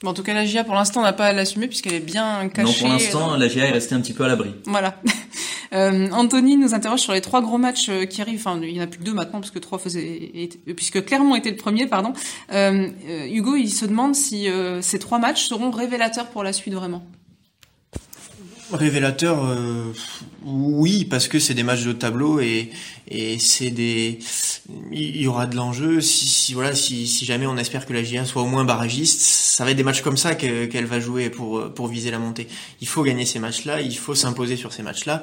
[0.03, 2.49] Bon, en tout cas, la GIA, pour l'instant, n'a pas à l'assumer puisqu'elle est bien
[2.49, 2.73] cachée.
[2.73, 4.55] Non, pour l'instant, la GIA est restée un petit peu à l'abri.
[4.67, 5.01] Voilà.
[5.73, 8.41] Euh, Anthony nous interroge sur les trois gros matchs euh, qui arrivent.
[8.41, 10.31] Enfin, il n'y en a plus que deux maintenant, parce que trois faisaient,
[10.77, 12.13] puisque Clermont était le premier, pardon.
[12.53, 14.49] Euh, euh, Hugo, il se demande si
[14.81, 17.05] ces trois matchs seront révélateurs pour la suite vraiment.
[18.73, 19.93] Révélateur, euh,
[20.45, 22.71] oui, parce que c'est des matchs de tableau et,
[23.07, 24.19] et c'est des,
[24.91, 26.01] il y aura de l'enjeu.
[26.01, 29.21] Si, si, voilà, si, si jamais on espère que la GIA soit au moins barragiste,
[29.21, 32.49] ça va être des matchs comme ça qu'elle va jouer pour pour viser la montée.
[32.81, 35.23] Il faut gagner ces matchs-là, il faut s'imposer sur ces matchs-là.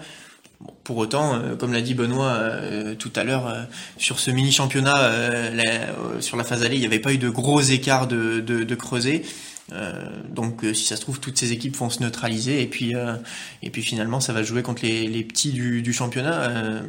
[0.84, 3.56] Pour autant, euh, comme l'a dit Benoît euh, tout à l'heure,
[3.98, 5.12] sur ce mini championnat,
[6.20, 9.24] sur la phase allée, il n'y avait pas eu de gros écarts de, de, creuset.
[9.72, 12.96] Euh, donc euh, si ça se trouve toutes ces équipes vont se neutraliser et puis
[12.96, 13.16] euh,
[13.62, 16.82] et puis finalement ça va jouer contre les, petits du, championnat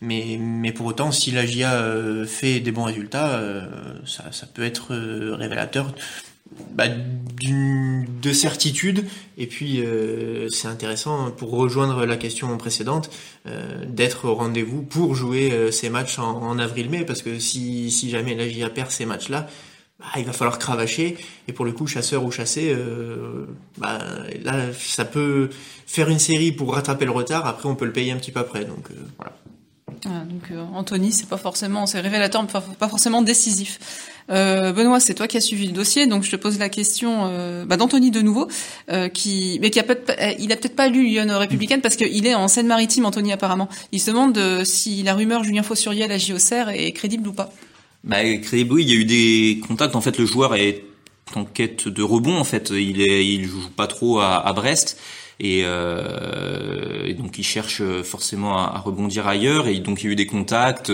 [0.00, 1.82] mais mais pour autant si la GIA
[2.26, 3.42] fait des bons résultats
[4.06, 4.94] ça, peut être
[5.36, 5.94] révélateur
[6.72, 6.86] bah,
[8.22, 9.04] de certitude
[9.36, 9.82] et puis
[10.50, 13.10] c'est intéressant pour rejoindre la question précédente
[13.86, 18.48] d'être au rendez-vous pour jouer ces matchs en, avril-mai parce que si, si jamais la
[18.48, 19.48] GIA perd ces matchs là
[20.02, 21.16] bah, il va falloir cravacher.
[21.46, 23.46] Et pour le coup, chasseur ou chassé, euh,
[23.78, 23.98] bah,
[24.42, 25.50] là, ça peut
[25.86, 27.46] faire une série pour rattraper le retard.
[27.46, 28.64] Après, on peut le payer un petit peu après.
[28.64, 29.24] Donc euh.
[30.06, 33.78] Ah, donc euh, Anthony, c'est pas forcément, c'est révélateur, mais pas forcément décisif.
[34.32, 37.26] Euh, Benoît, c'est toi qui as suivi le dossier, donc je te pose la question
[37.26, 38.48] euh, bah, d'Anthony de nouveau,
[38.90, 39.98] euh, qui, mais qui a peut
[40.38, 43.68] il a peut-être pas lu Lyon républicaine parce qu'il est en Seine-Maritime, Anthony apparemment.
[43.92, 47.52] Il se demande si la rumeur Julien Faussuriel à JOCR est crédible ou pas.
[48.04, 49.94] Bah, Crédit il y a eu des contacts.
[49.94, 50.84] En fait, le joueur est
[51.34, 52.38] en quête de rebond.
[52.38, 54.98] En fait, il est, il joue pas trop à, à Brest.
[55.40, 60.12] Et, et donc il cherche forcément à, à, rebondir ailleurs et donc il y a
[60.12, 60.92] eu des contacts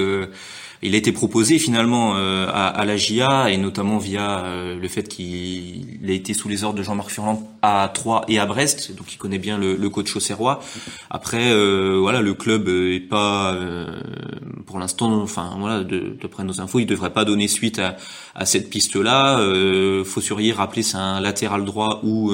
[0.83, 4.89] il a été proposé finalement euh, à, à, la GIA et notamment via euh, le
[4.89, 8.95] fait qu'il a été sous les ordres de Jean-Marc Furlan à Troyes et à Brest,
[8.97, 10.61] donc il connaît bien le, le coach auxerrois.
[11.11, 13.59] Après, euh, voilà, le club est pas,
[14.67, 17.97] pour l'instant, enfin voilà, d'après nos infos, il devrait pas donner suite à,
[18.37, 19.41] à cette piste-là.
[19.41, 22.33] Euh, Fossurier, rappeler, c'est un latéral droit ou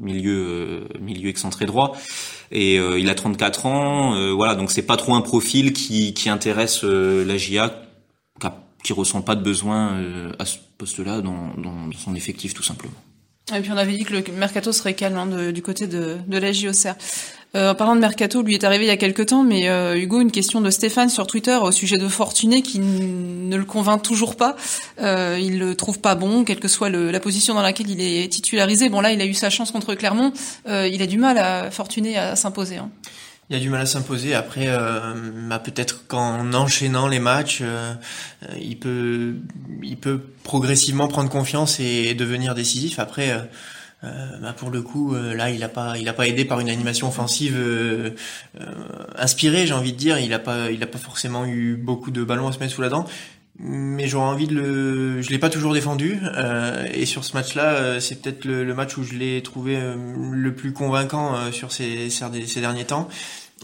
[0.00, 1.96] milieu milieu excentré droit
[2.50, 4.14] et euh, il a 34 ans.
[4.14, 7.82] Euh, voilà, donc c'est pas trop un profil qui, qui intéresse euh, la GIA,
[8.82, 10.00] qui ressent pas de besoin
[10.38, 12.94] à ce poste-là dans, dans, son effectif tout simplement.
[13.52, 16.38] Et puis on avait dit que le mercato serait calme hein, du côté de, de
[16.38, 16.94] la JOCR.
[17.56, 19.96] Euh, en parlant de mercato, lui est arrivé il y a quelques temps, mais euh,
[19.96, 24.02] Hugo, une question de Stéphane sur Twitter au sujet de Fortuné qui ne le convainc
[24.02, 24.56] toujours pas.
[25.00, 28.00] Euh, il le trouve pas bon, quelle que soit le, la position dans laquelle il
[28.00, 28.90] est titularisé.
[28.90, 30.32] Bon là, il a eu sa chance contre Clermont.
[30.68, 32.76] Euh, il a du mal à Fortuné à s'imposer.
[32.76, 32.90] Hein.
[33.48, 34.34] Il a du mal à s'imposer.
[34.34, 35.14] Après, euh,
[35.48, 37.94] bah, peut-être qu'en enchaînant les matchs, euh,
[38.60, 39.34] il peut,
[39.82, 42.98] il peut progressivement prendre confiance et devenir décisif.
[42.98, 43.38] Après, euh,
[44.40, 46.68] bah pour le coup, euh, là, il a pas, il a pas aidé par une
[46.68, 48.10] animation offensive euh,
[49.16, 50.18] inspirée, j'ai envie de dire.
[50.18, 52.82] Il a pas, il a pas forcément eu beaucoup de ballons à se mettre sous
[52.82, 53.06] la dent.
[53.58, 58.00] Mais j'aurais envie de le je l'ai pas toujours défendu euh, et sur ce match-là
[58.00, 62.84] c'est peut-être le, match où je l'ai trouvé le plus convaincant sur ces, ces, derniers
[62.84, 63.08] temps.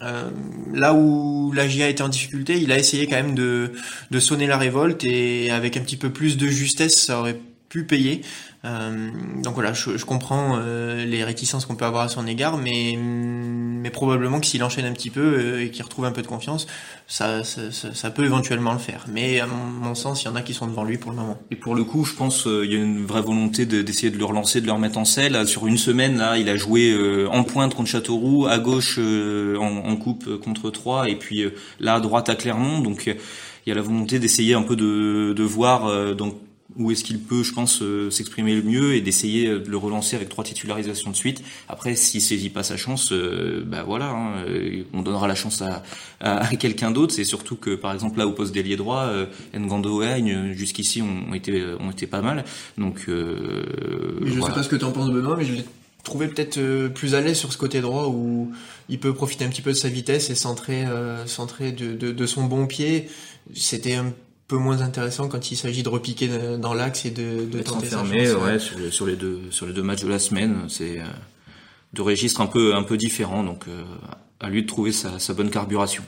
[0.00, 3.72] Là où la GIA était en difficulté il a essayé quand même de,
[4.10, 7.84] de sonner la révolte et avec un petit peu plus de justesse ça aurait pu
[7.84, 8.22] payer
[8.64, 9.10] euh,
[9.42, 12.96] donc voilà, je, je comprends euh, les réticences qu'on peut avoir à son égard, mais,
[12.96, 16.28] mais probablement que s'il enchaîne un petit peu euh, et qu'il retrouve un peu de
[16.28, 16.68] confiance,
[17.08, 19.06] ça, ça, ça, peut éventuellement le faire.
[19.08, 21.38] Mais à mon, sens, il y en a qui sont devant lui pour le moment.
[21.50, 24.24] Et pour le coup, je pense il y a une vraie volonté d'essayer de, le
[24.24, 25.46] relancer, de le remettre en selle.
[25.48, 26.96] Sur une semaine, là, il a joué
[27.30, 31.44] en pointe contre Châteauroux, à gauche en, en, coupe contre Troyes, et puis
[31.80, 32.80] là à droite à Clermont.
[32.80, 36.36] Donc il y a la volonté d'essayer un peu de, de voir donc
[36.76, 40.16] où est-ce qu'il peut, je pense, euh, s'exprimer le mieux et d'essayer de le relancer
[40.16, 41.42] avec trois titularisations de suite.
[41.68, 45.62] Après, s'il saisit pas sa chance, euh, bah voilà, hein, euh, on donnera la chance
[45.62, 45.82] à,
[46.20, 47.14] à, quelqu'un d'autre.
[47.14, 51.34] C'est surtout que, par exemple, là au poste d'ailier droit, euh, Ngando et jusqu'ici ont
[51.34, 52.44] été ont été pas mal.
[52.78, 53.62] Donc, euh,
[54.24, 55.64] je sais pas ce que tu en penses, Benoît, mais je l'ai
[56.04, 58.50] trouvé peut-être plus à l'aise sur ce côté droit où
[58.88, 60.84] il peut profiter un petit peu de sa vitesse et centrer
[61.26, 63.08] centrer de, de, de son bon pied.
[63.54, 64.12] C'était un
[64.48, 66.28] peu moins intéressant quand il s'agit de repiquer
[66.58, 70.08] dans l'axe et de, de tenter ouais, sur, les deux sur les deux matchs de
[70.08, 71.04] la semaine, c'est euh,
[71.92, 73.82] deux registres un peu un peu différents, donc euh,
[74.40, 76.02] à lui de trouver sa, sa bonne carburation.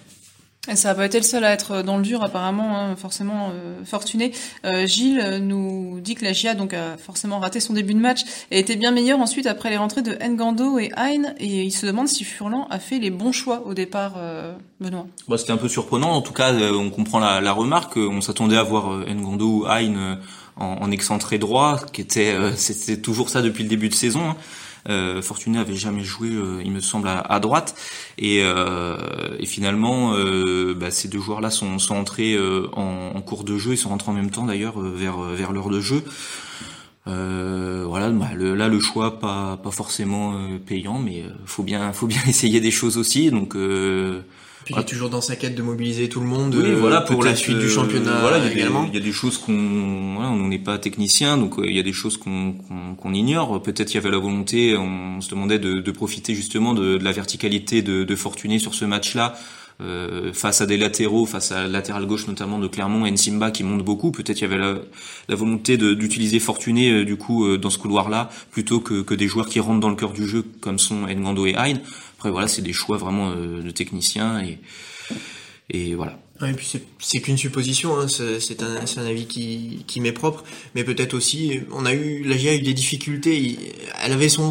[0.72, 3.84] Ça n'a pas été le seul à être dans le dur, apparemment, hein, forcément euh,
[3.84, 4.32] fortuné.
[4.64, 8.20] Euh, Gilles nous dit que la GIA donc a forcément raté son début de match
[8.50, 11.34] et était bien meilleur ensuite après les rentrées de Ngando et Hein.
[11.38, 15.06] Et il se demande si Furlan a fait les bons choix au départ, euh, Benoît.
[15.28, 16.12] Bah, C'était un peu surprenant.
[16.12, 17.98] En tout cas, euh, on comprend la, remarque.
[17.98, 20.18] On s'attendait à voir Ngando ou Hein
[20.56, 24.30] en, en, excentré droit, qui était c'était toujours ça depuis le début de saison.
[24.30, 24.36] Hein.
[24.88, 27.74] Euh, Fortuné avait jamais joué, euh, il me semble, à, droite.
[28.18, 28.96] Et, euh,
[29.38, 32.38] et finalement, euh, bah, ces deux joueurs-là sont, sont entrés
[32.72, 33.72] en, en, cours de jeu.
[33.72, 36.02] Ils sont rentrés en même temps d'ailleurs vers vers l'heure de jeu.
[37.06, 40.34] Euh, voilà, bah, le, là le choix pas pas forcément
[40.66, 43.30] payant, mais faut bien faut bien essayer des choses aussi.
[43.30, 43.56] Donc
[44.64, 46.54] puis il est toujours dans sa quête de mobiliser tout le monde.
[46.54, 48.86] Oui, voilà, pour la suite du championnat voilà, il y a également.
[48.86, 51.78] Il y a des choses qu'on, voilà, on n'est pas technicien, donc euh, il y
[51.78, 52.54] a des choses qu'on
[52.96, 53.62] qu'on ignore.
[53.62, 57.04] Peut-être qu'il y avait la volonté, on se demandait de, de profiter justement de, de,
[57.04, 59.34] la verticalité de, de Fortuné sur ce match-là.
[59.80, 63.64] Euh, face à des latéraux, face à latéral gauche notamment de Clermont et Nsimba qui
[63.64, 64.78] monte beaucoup, peut-être qu'il y avait la,
[65.28, 69.48] la volonté d'utiliser Fortuné euh, du coup euh, dans ce couloir-là plutôt que, des joueurs
[69.48, 71.74] qui rentrent dans le cœur du jeu comme sont Ngando et Hein.
[72.18, 74.58] Après voilà, c'est des choix vraiment de techniciens et
[75.70, 76.18] et voilà.
[76.42, 80.42] Et puis c'est qu'une supposition, hein, c'est un, avis qui, m'est propre,
[80.74, 83.56] mais peut-être aussi, on a eu, la GIA a eu des difficultés,
[84.02, 84.50] elle avait son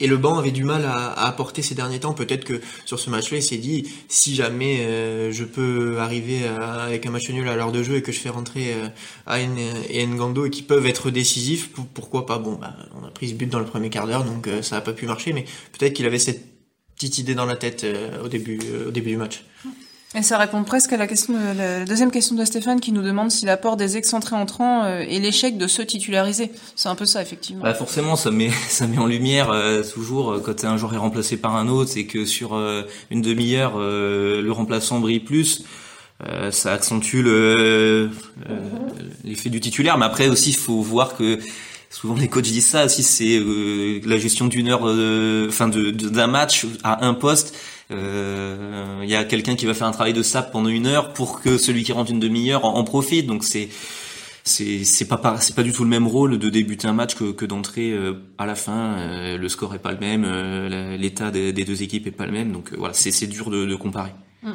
[0.00, 2.12] et le banc avait du mal à, apporter ces derniers temps.
[2.12, 7.06] Peut-être que sur ce match-là, il s'est dit, si jamais euh, je peux arriver avec
[7.06, 8.88] un match nul à l'heure de jeu et que je fais rentrer euh,
[9.26, 9.56] Ayn
[9.88, 12.38] et Ngando et qui peuvent être décisifs, pourquoi pas?
[12.38, 14.82] Bon, bah, on a pris ce but dans le premier quart d'heure, donc ça n'a
[14.82, 16.52] pas pu marcher, mais peut-être qu'il avait cette
[17.02, 19.44] petite idée dans la tête euh, euh, au début du match.
[20.14, 23.30] Et ça répond presque à la question, la deuxième question de Stéphane qui nous demande
[23.30, 26.52] si l'apport des excentrés entrants euh, est l'échec de ceux titularisés.
[26.76, 27.62] C'est un peu ça, effectivement.
[27.62, 29.50] Bah forcément, ça met ça met en lumière
[29.94, 32.54] toujours quand un joueur est remplacé par un autre, c'est que sur
[33.10, 35.64] une demi-heure, le remplaçant brille plus.
[36.50, 37.24] ça accentue
[39.24, 41.38] l'effet du titulaire, mais après aussi, il faut voir que
[41.88, 42.86] souvent les coachs disent ça.
[42.88, 43.40] Si c'est
[44.04, 44.82] la gestion d'une heure,
[45.48, 47.54] enfin de d'un match à un poste,
[47.92, 51.40] il y a quelqu'un qui va faire un travail de sap pendant une heure pour
[51.40, 53.26] que celui qui rentre une demi-heure en, profite.
[53.26, 53.68] Donc c'est
[54.44, 57.32] c'est c'est pas c'est pas du tout le même rôle de débuter un match que,
[57.32, 58.94] que d'entrer euh, à la fin.
[58.98, 62.32] Euh, le score est pas le même, euh, l'état des, deux équipes est pas le
[62.32, 64.12] même, donc voilà, c'est c'est dur de, de comparer.
[64.42, 64.52] Mm.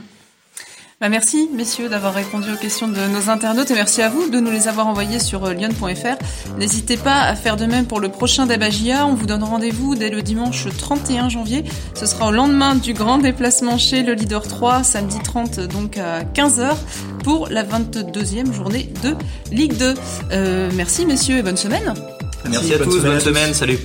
[1.00, 4.40] Bah merci messieurs d'avoir répondu aux questions de nos internautes et merci à vous de
[4.40, 6.58] nous les avoir envoyés sur euh, lyon.fr.
[6.58, 9.06] N'hésitez pas à faire de même pour le prochain Dabagia.
[9.06, 11.64] On vous donne rendez-vous dès le dimanche 31 janvier.
[11.94, 16.24] Ce sera au lendemain du grand déplacement chez le leader 3, samedi 30 donc à
[16.24, 16.76] 15h
[17.24, 19.14] pour la 22e journée de
[19.52, 19.94] Ligue 2.
[20.32, 21.94] Euh, merci messieurs et bonne semaine.
[22.50, 23.78] Merci, à tous, bonne semaine, salut.